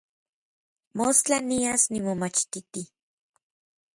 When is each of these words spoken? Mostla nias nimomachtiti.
Mostla 0.97 1.37
nias 1.49 1.83
nimomachtiti. 1.93 2.81